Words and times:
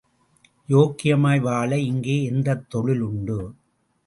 யோக்கியமாய் 0.69 1.41
வாழ 1.41 1.77
இங்கே 1.77 2.23
எந்தத் 2.23 2.69
தொழில் 2.69 3.01
உண்டு? 3.01 3.39